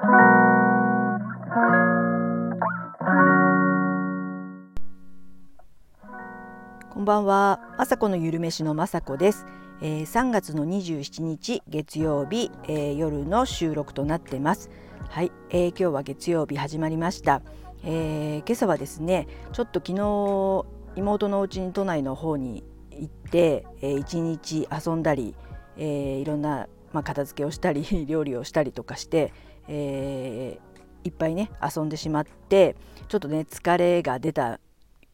[0.00, 0.06] こ
[6.98, 9.44] んばんは、まさこのゆるめしのまさこです。
[9.82, 14.70] えー、3月の27日月曜日、えー、夜の収録となってます。
[15.10, 17.42] はい、えー、今日は月曜日始まりました。
[17.84, 20.64] えー、今朝はですね、ちょっと昨日
[20.96, 25.34] 妹のお家に都内の方に行って、えー、一日遊んだり、
[25.76, 29.32] えー、いろんなまあ、片付けをしたり 料理をしたりとかして、
[29.72, 32.76] えー、いっぱいね遊んでしまって
[33.08, 34.58] ちょっとね疲れが出た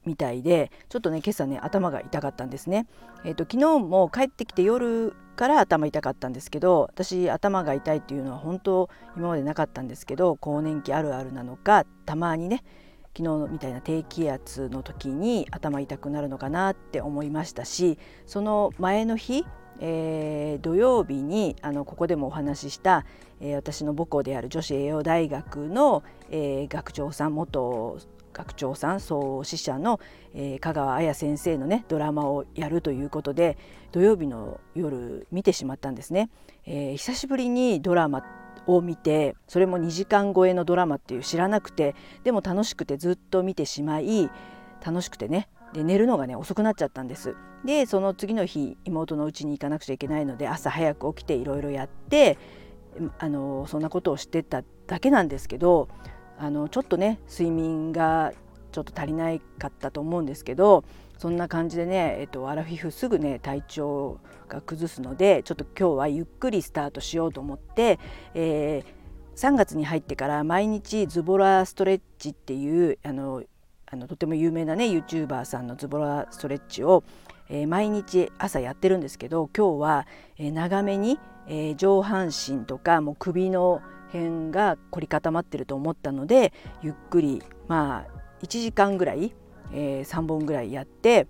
[0.06, 2.86] みたいでちょっとね今朝ね頭が痛かったんですね。
[3.24, 12.62] えーと、昨日も帰ってきて夜から頭痛かったんですけど私頭が痛いっていうのは本当今までなかったんですけど更年期あるあるなのかたまにね
[13.16, 19.44] 昨日みたいな低気圧の時に頭痛くなるのかなって思いましたしその前の日
[19.80, 23.04] えー、土曜日にあのここでもお話しした、
[23.40, 27.98] えー、私の母校である女子栄養大学の、えー、学長さん元
[28.32, 29.98] 学長さん創始者の、
[30.34, 33.56] えー、香川綾先生のねドラマをやるということで
[33.92, 36.28] 土曜日の夜見てしまったんですね、
[36.66, 38.22] えー、久しぶりにドラマ
[38.66, 44.30] を見てそれも2時間超えのドラマっていう知らなくてでも楽しくてずっと見てしまい
[44.84, 47.36] 楽しくてねで寝るのがね遅くなっちゃったんです。
[47.64, 52.38] でその次の日妹の家に行かなくちゃいけないので朝早く起きていろいろやって
[53.18, 55.88] あのそんなことをしてただけなんですけど
[56.38, 58.32] あのちょっとね睡眠が
[58.72, 60.84] ちょっと足りないかったと思うんですけど
[61.18, 67.98] そんな感じでね、えっと、アラフィフすぐね体調が崩すのでちょっと今日はゆっくりスタートしようと思って、
[68.34, 73.42] えー、3月に入ってから毎日ズボラストレッチっていうあの
[73.88, 77.04] あのとても有名なね YouTuber さんのズボラストレッチを、
[77.48, 80.06] えー、毎日朝やってるんですけど今日は、
[80.38, 89.34] えー、長めに、えー、上半身とかもう首の辺が凝り固まってると思ったのでゆっくりまあ1時間ぐらい、
[89.72, 91.26] え、3本ぐらいやって、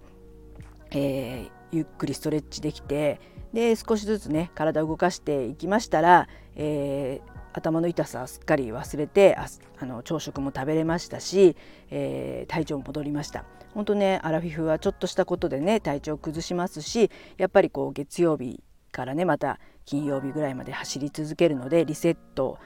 [0.91, 3.20] え、ゆっくりストレッチできて
[3.52, 9.47] で少しずつね体を動かしていきましたら、えー、頭の痛さすっかり忘れてあ
[9.78, 11.56] あの朝食も食べれましたし、
[11.91, 13.44] えー、体調も戻りました。
[13.75, 18.62] 本当ねアラフィフはちょっとしたことでね体調崩しますしやっぱりこう月曜日
[18.93, 22.59] からねまた金曜日ぐらいまで走り続けるのでリセット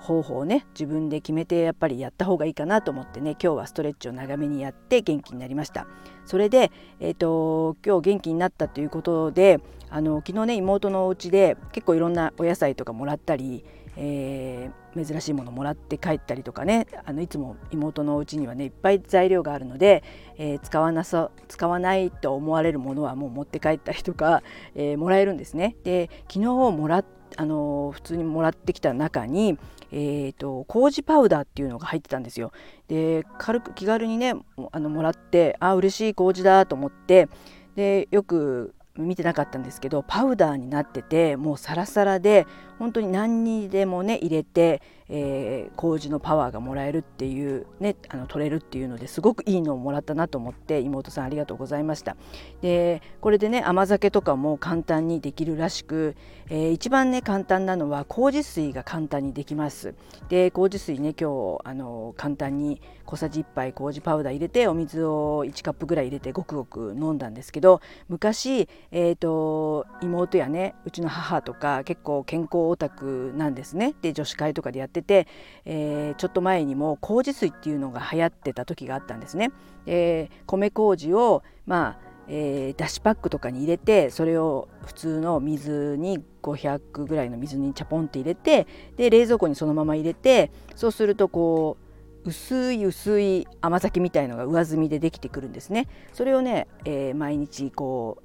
[0.00, 5.86] 方法をね自分で決めてやっぱりやった方がいいかなと思ってね今日はストレッチを長めにやって元気になりました。
[6.26, 6.70] それで、
[7.00, 13.64] えーと、今日元気になったということであの昨日ね妹のお家で結構いろんなお野菜とかもらったり
[13.96, 20.02] えー、珍しいものもらって帰ったりとかねあのいつも妹のお家にはねいっぱい材料があるので、
[20.36, 24.42] えー、使わなさ使わないと思われるものはもう持って帰ったりとか、
[24.74, 25.76] えー、もらえるんですね。
[25.84, 27.04] で昨日もら
[27.36, 29.58] あの普通にもらってきた中に、
[29.90, 32.52] えーと、麹パウダーっていうのが入ってたんですよ。
[32.86, 34.34] で軽く気軽にね
[34.70, 37.28] あのもらってあ嬉しい麹だと思って
[37.74, 42.46] でよく見てなかったんですけどパウダーになっててもうサラサラで
[42.78, 52.16] 本当に何にでもね入れて、えー、麹のパワーがもらえるっていうねあの取れるっていうのですごくいいのをもらったなと思って妹さんありがとうございました。
[52.62, 56.16] でこれでね甘酒とかも簡単にできるらしく、
[56.48, 59.94] えー、一番ね簡単なのは麹水が簡単にできます。
[60.28, 75.26] で麹水ね今日あの簡単に小さじ1杯麹パウダー入れてお水を1カップぐらい入れてごくごく飲んだんですけど昔、えーと、妹やねうちの母とか結構健康オタクなんですねで女子会とかでやってて、
[75.64, 79.52] えー、ちょっと前にも麹水っていうのが流行ってた時があったんですね。
[79.86, 91.76] えー、米麹をまあえー、だしパックとかに入れてそれを普通の水に500ぐらいの水にチャポンって入れてで冷蔵庫にそのまま入れてそうするとこ
[92.24, 95.88] う薄い薄い甘酒みたいのが上澄みでできてくるんですね。
[96.14, 98.22] それをね、えー、毎日こ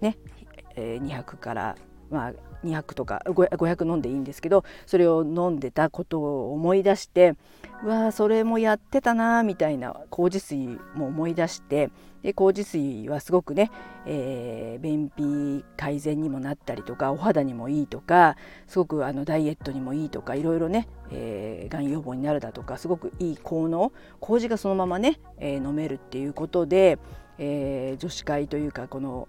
[0.00, 0.16] うね、
[0.76, 1.76] えー、200から
[2.10, 2.32] まあ
[2.64, 7.34] 200とか500飲んでいいんですけどそれを飲んでたことを思い出して
[7.82, 11.90] うわーそれもやってたなみたいな麹水も思い出して
[12.22, 13.70] で麹水はすごくね、
[14.06, 18.36] えー、便秘改善にもなったりとかお肌にもいいとか
[18.66, 26.98] すごくあのダイエットにもいいとかいろいろね、えー、がん予防になるだとかすごくいい効能麹がそのままね、えー、飲めるっていうことで、
[27.36, 29.28] えー、女子会というかこの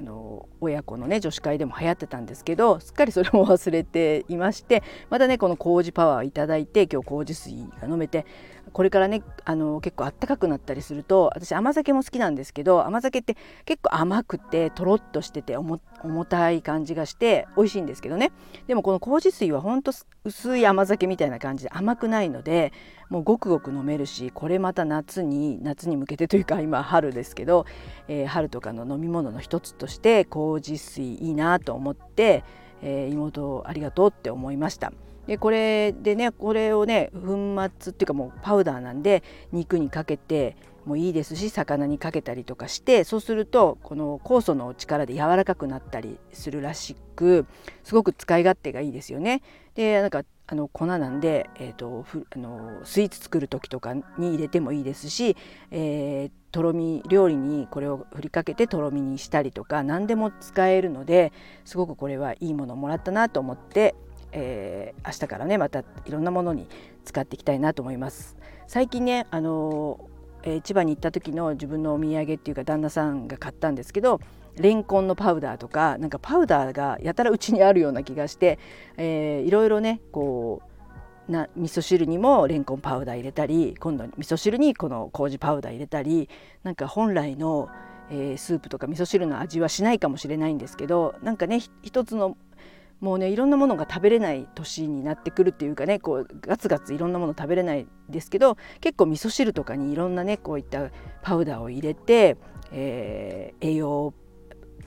[0.00, 8.24] あの親子のね女子会でも流行ってたんですけどすっかりそれも忘れていましてまたねこの麹パワーをいただいて今日麹水が飲めて
[8.72, 13.36] これからねあの結構あったかくなったりすると私甘酒も好きなんですけど甘酒って
[13.66, 15.58] 結構甘くてとろっとしてて
[16.02, 18.32] 重たい感じがして美味しいんですけどね
[18.66, 19.92] でもこの麹水はほんと
[20.24, 22.72] 薄い甘酒みたいな感じで甘くないので
[23.08, 27.66] もうごくごく飲めるしこれまた夏に夏に向けてというか今春ですけど、
[28.08, 32.44] えー、春とかの飲み物の一つとして麹水いいなと思って、
[32.82, 34.92] えー、妹ありがとうって思いました。
[35.26, 39.22] でこれでねこれをね粉末っていうかもうパウダーなんで
[39.52, 40.56] 肉にかけて
[40.90, 47.46] もいいですし魚にかけたりとかしてそうするとこの酵素の力で柔らかくなったりするらしく
[47.84, 49.42] すごく使い勝手がいいですよね。
[49.74, 55.36] でなんかあの粉なんで、えーと、ふあのスイーツ作る時とかに入れてもいいですし、
[55.70, 61.32] えー、とろみ料理にこれを振りかけてとろみにしたりとか何でも使えるので
[61.64, 63.94] すごくこれはいいものをもらったなと思って
[64.32, 66.68] えー、明日からねまたいろんなものに
[67.04, 68.36] 使っていきたいなと思います。
[68.66, 70.09] 最近ねあの、
[70.42, 74.20] えー、千葉に行った時の自分のお土産っていうか旦那さんが買ったんですけど
[74.56, 78.58] レンコンのパウダーとかなんかパウダーがやたらうちにあるような気がして、
[78.96, 80.62] えー、いろいろねこ
[81.28, 86.28] うな味噌汁にもレンコンパウダー入れたり今度味噌汁にこの麹パウダー入れたり
[86.64, 87.68] なんか本来の、
[88.10, 92.36] えー、スープとか味噌汁の味はしないかもしれないんですけどなんかね一つの
[93.00, 100.90] もうねいろんなものが食べれない年になってくるっていうかねこうガツガツいろんなもの食べれないですけど結構味噌汁とかにいろんなねこういった
[101.22, 102.36] パウダーを入れて、
[102.72, 104.14] えー、栄養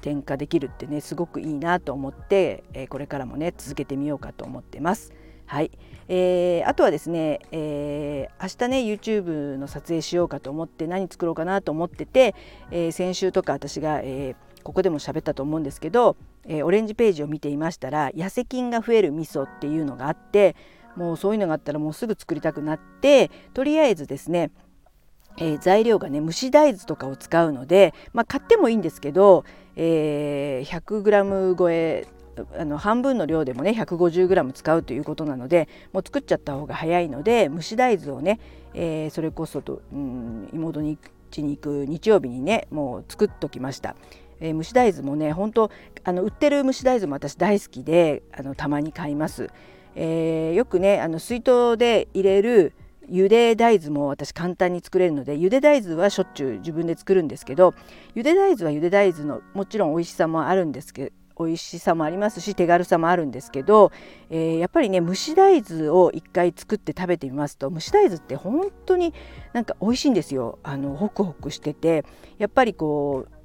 [0.01, 5.13] 添加できるってねすごくいいなと思って、えー、これからもね続けてみようかと思ってます。
[5.45, 5.71] はい、
[6.07, 12.33] えー、あとはですね、えー、明日ね YouTube の撮影しようかと思って何作ろうかなと思ってて、
[12.71, 16.15] えー、先週とか私が、えー、ここでも喋ったと思うんですけど
[16.45, 20.55] えー、オレンジページを見ていましたら痩せ菌が増える味噌っていうのがあって
[20.95, 24.51] もうそういうのがあったらもうすぐ作りたくなってとりあえずですね
[25.37, 29.45] えー、材料がね蒸し大豆とかを使うので、まあ、買ってもいいんですけど、
[29.75, 32.05] えー、100g 超え
[32.55, 38.39] あの半分の量でもね 150g 使うということなのでもう作っちゃった方が早いので蒸し大豆をね、
[38.75, 40.99] えー、それこそと、うん、妹に
[41.31, 43.95] 家に行く日曜日にねもう作っときました。
[44.43, 45.71] えー、蒸し大豆もね本当
[46.03, 49.49] あの売ってる蒸し大豆も私大好きであのたまに買います、
[49.95, 52.73] えー、よくねあの水筒で入れる
[53.09, 57.73] 茹で大豆も私簡単に作れるので茹で大豆はしょっちゅう自分で作るんですけど
[58.15, 63.91] 茹で大豆は茹で大豆のもちろん美味しさもあるんですけど美味しさもありますし手軽さもあるんですけど、
[64.29, 69.15] えー、やっぱりね蒸し大豆を一回作って食べてみますと蒸し大豆って本当に
[69.51, 70.59] なんか美味しいんですよ。
[70.61, 72.05] あのホクホクしてて
[72.37, 73.42] やっぱりこう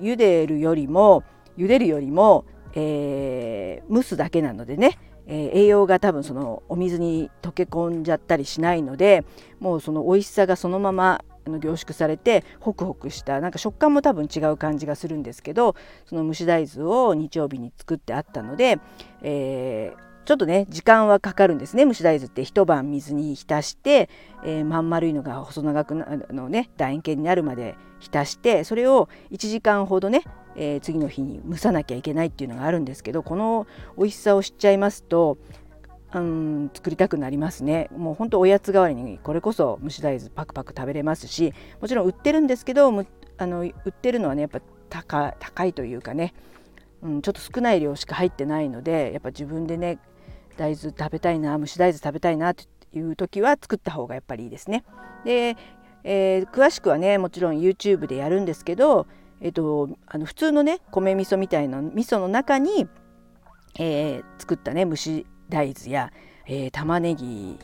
[0.00, 1.24] 茹でるよりも
[1.56, 2.44] 茹でるよりも、
[2.74, 9.24] えー、蒸すだけなのでね、えー、栄養が多分そのお水に溶け込んじゃったりしないので
[9.60, 15.74] もうその美味しさがそのまま凝縮されてホクホクしたなんか食感も多分違う感じがするんですけど
[16.06, 18.78] その蒸し大豆を日曜日に作ってあったので、
[19.22, 21.84] えーちょっとね時間はかかるんですね。
[21.84, 24.08] 蒸し大豆って一晩水に浸して、
[24.44, 30.22] えー、まん丸いのが細長くなのね楕円形になるまで浸してそれを1時間ほどね、
[30.56, 33.66] えー、次の日に蒸さなきゃいけないっていうのがあるんですけどこの
[33.96, 35.38] 美味しさを知っちゃいますと
[36.14, 37.88] うん作りたくなりますね。
[37.96, 42.92] もうほんとおやつ代わりにこれこそ蒸し大豆パクパク食べれますしもちろん売ってるんですけど
[43.38, 44.60] あの売ってるのはねやっぱ
[44.90, 46.34] 高高いというかね、
[47.02, 49.98] うん、ちょっと少ない量しか入ってないのでやっぱ自分でね
[50.56, 54.84] 大豆食べたいな蒸し大豆食べたいなっていう時は作った方がやっぱりいいですね。
[55.24, 55.56] で、
[56.04, 59.06] えー、詳しくはねもちろん YouTube でやるんですけど、
[59.40, 62.88] えーと、あの普通のね米味噌みたいな味噌の中に、
[63.78, 66.12] えー、作ったね蒸し大豆や、
[66.46, 67.58] えー、玉ねぎ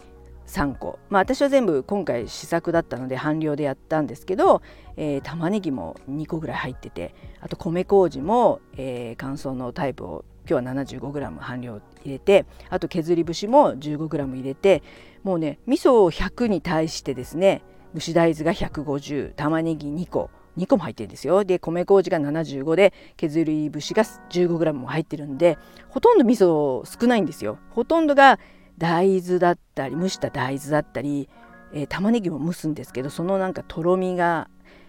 [0.46, 4.62] 3個まあ私は全部今回試作だったので半量でやったんですけど、
[4.96, 14.82] えー、玉ねぎも2個ぐらい入っててあと米麹も、えー、乾燥のタイプを今日は 75g 半量入れてあと削り節も 15g 入れて
[15.22, 17.62] もうね味噌100に対してですね
[17.94, 21.44] 蒸し大豆が150玉ねぎ2個2個も入ってるんですよ。
[21.44, 25.56] で米麹が75で削り節が 15g も入ってるんで
[25.88, 27.58] ほとんど味噌少ないんですよ。
[27.70, 28.40] ほとんどが
[28.76, 31.28] 大豆だったり蒸した大豆だったり、
[31.72, 34.48] えー、玉ねぎも蒸すんですけどそのなんかとろみが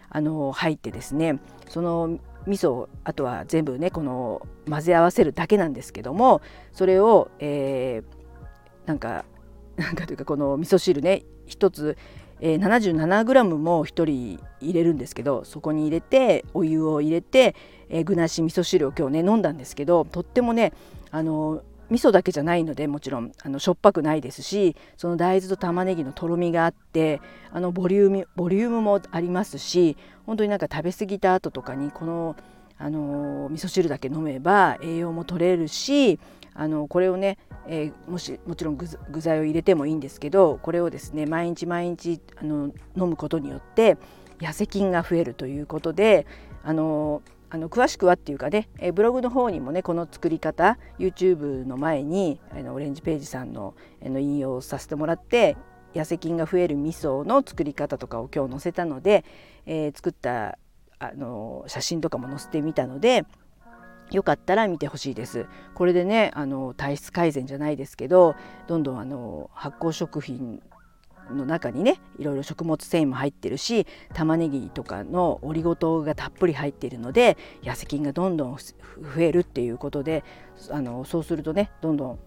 [0.09, 6.41] あの入ってですねその味噌あとは全部ねこの混ぜ合わせるだけなんですけども
[6.73, 9.25] それを、えー、なんか
[9.77, 11.97] なんかというかこの味噌汁ね1つ、
[12.41, 17.55] えー、77g も1人入れるんですけどそこに入れてお湯を入れて、
[17.87, 20.73] えー、具なし味噌汁を今日ね飲んだんですけどとってもね
[21.11, 32.35] あの味噌だけじゃないのでもちろんあのしょっぱくないですしその大豆と玉ねぎのとろみがあってあのボリュームボリュームもありますし本当になんか食べ過ぎた後とかにこの
[32.77, 36.17] あの味噌汁だけ飲めば栄養も取れるし
[36.53, 38.87] あのこれをね、えー、もしもちろん具
[39.21, 43.97] 材を入れてもいいんですけどこれをですね毎日毎日あの飲むことによって
[44.39, 46.25] 痩せ菌が増えるということで
[46.63, 55.57] あのあの詳しくはっていうかね、えブログの方にもねこの作り方 YouTube の前にあのオレンジページさんのの引用をさせてもらって
[55.93, 59.25] 痩せ菌が増える味噌の作り方とかを今日載せたので、
[59.65, 60.59] えー、作った
[60.99, 63.25] あの写真とかも載せてみたので
[64.11, 65.45] よかったら見てほしいです。
[65.75, 68.35] これでねあの体質改善じゃないですけど
[68.67, 70.61] どんどんあの発酵食品
[71.33, 80.23] の中にねいろいろ食物繊維も入ってるし玉ねぎとかのオリゴ糖がたっぷり入っているので痩せ菌がどんどん増えるっていうことで
[80.69, 82.19] あのそうするとねどんどん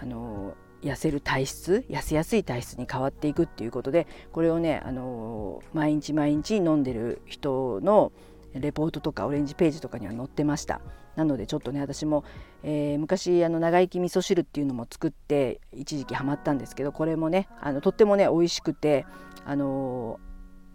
[0.00, 8.12] あの痩せる体質痩せやすい体質に変わっていくっていうことでこれをねあの毎日毎日飲んでる人の
[8.52, 10.80] レポートとかオレンジページとかには載ってました。
[11.16, 12.24] なのでちょっとね私も、
[12.62, 19.06] えー、昔あの長生き味噌汁っていうのも作って一時期ハマったんですけどこれもねあのとってもね美味しくて
[19.44, 20.18] あの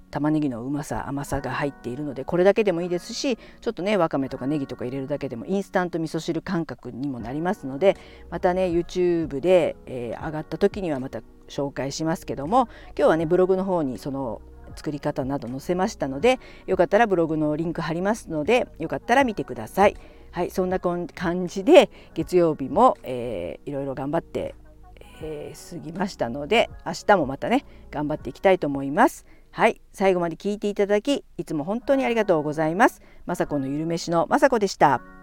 [0.09, 7.95] 玉ねぎのうまさ甘さが入っているのでこれだけでもいいですしちょっとねわかめとかネギとか入れるだけでもインスタント味噌汁感覚にもなりますので
[8.29, 12.67] またね YouTube で、えー、上がった時にはまた紹介しますけども
[12.97, 14.41] 今日はねブログの方にその
[14.75, 19.95] 作り方など載せましたのでよかったらブログのリンク貼りますのでよかったら見てください。
[20.31, 21.07] はい、そんな感
[21.47, 24.55] じで月曜日も、えー、いろいろ頑張って、
[25.21, 29.25] えー、過ぎましたので明日もまたね頑張っていきたいと思います。
[29.51, 33.01] はい、最後まで聞いていただきいつも本当にありがとうございます。
[33.25, 35.18] まさこのゆるめしのまさこでした。